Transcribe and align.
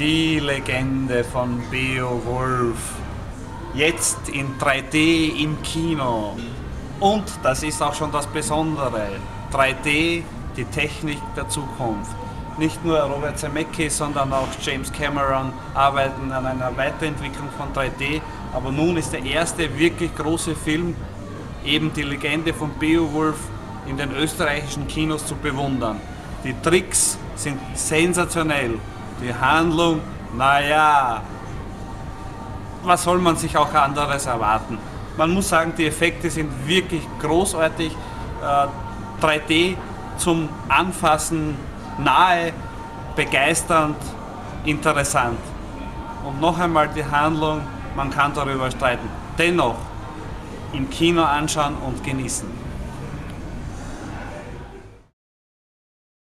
Die 0.00 0.38
Legende 0.38 1.22
von 1.22 1.62
Beowulf. 1.70 2.78
Jetzt 3.74 4.30
in 4.30 4.56
3D 4.58 5.42
im 5.42 5.60
Kino. 5.60 6.38
Und 7.00 7.24
das 7.42 7.62
ist 7.62 7.82
auch 7.82 7.92
schon 7.92 8.10
das 8.10 8.26
Besondere. 8.26 9.08
3D, 9.52 10.22
die 10.56 10.64
Technik 10.72 11.18
der 11.36 11.50
Zukunft. 11.50 12.12
Nicht 12.56 12.82
nur 12.82 12.98
Robert 12.98 13.38
Zemeckis, 13.38 13.98
sondern 13.98 14.32
auch 14.32 14.48
James 14.62 14.90
Cameron 14.90 15.52
arbeiten 15.74 16.32
an 16.32 16.46
einer 16.46 16.74
Weiterentwicklung 16.78 17.50
von 17.58 17.70
3D. 17.74 18.22
Aber 18.54 18.72
nun 18.72 18.96
ist 18.96 19.12
der 19.12 19.22
erste 19.22 19.78
wirklich 19.78 20.16
große 20.16 20.54
Film, 20.54 20.96
eben 21.62 21.92
die 21.92 22.04
Legende 22.04 22.54
von 22.54 22.70
Beowulf, 22.80 23.36
in 23.86 23.98
den 23.98 24.12
österreichischen 24.16 24.88
Kinos 24.88 25.26
zu 25.26 25.34
bewundern. 25.34 26.00
Die 26.42 26.54
Tricks 26.62 27.18
sind 27.36 27.60
sensationell. 27.74 28.78
Die 29.22 29.34
Handlung, 29.34 30.00
naja, 30.36 31.20
was 32.82 33.02
soll 33.02 33.18
man 33.18 33.36
sich 33.36 33.56
auch 33.56 33.72
anderes 33.74 34.26
erwarten? 34.26 34.78
Man 35.16 35.30
muss 35.30 35.48
sagen, 35.48 35.74
die 35.76 35.86
Effekte 35.86 36.30
sind 36.30 36.50
wirklich 36.66 37.02
großartig. 37.20 37.94
3D 39.20 39.50
äh, 39.50 39.76
zum 40.16 40.48
Anfassen 40.68 41.56
nahe, 41.98 42.52
begeisternd, 43.16 43.96
interessant. 44.64 45.38
Und 46.24 46.40
noch 46.40 46.58
einmal 46.58 46.88
die 46.88 47.04
Handlung, 47.04 47.60
man 47.94 48.10
kann 48.10 48.32
darüber 48.32 48.70
streiten. 48.70 49.08
Dennoch 49.36 49.76
im 50.72 50.88
Kino 50.88 51.22
anschauen 51.22 51.74
und 51.86 52.02
genießen. 52.02 52.48